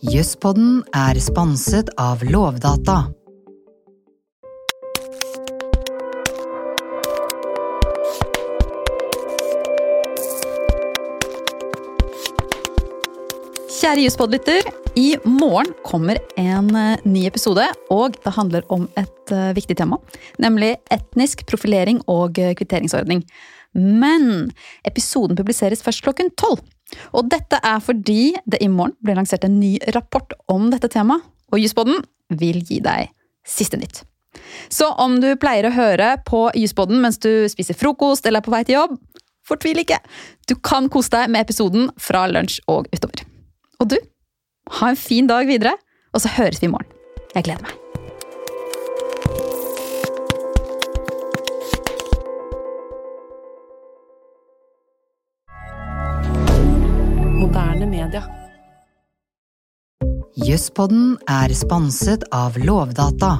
[0.00, 3.10] Jøsspodden er sponset av Lovdata.
[13.68, 14.64] Kjære Juspodlytter,
[14.96, 20.00] i morgen kommer en eh, ny episode, og det handler om et eh, viktig tema.
[20.40, 23.20] Nemlig etnisk profilering og eh, kvitteringsordning.
[23.74, 24.50] Men
[24.86, 26.62] episoden publiseres først klokken tolv.
[27.14, 31.22] Og dette er fordi det i morgen blir lansert en ny rapport om dette temaet,
[31.50, 32.02] og Jusboden
[32.40, 33.10] vil gi deg
[33.46, 34.02] siste nytt.
[34.70, 38.54] Så om du pleier å høre på Jusboden mens du spiser frokost eller er på
[38.54, 38.96] vei til jobb,
[39.46, 39.98] fortvil ikke!
[40.46, 43.26] Du kan kose deg med episoden fra lunsj og utover.
[43.82, 43.98] Og du,
[44.78, 45.74] ha en fin dag videre,
[46.14, 46.90] og så høres vi i morgen.
[47.34, 47.89] Jeg gleder meg.
[57.40, 58.20] Moderne media.
[60.36, 63.30] Jøsspodden er sponset av Lovdata.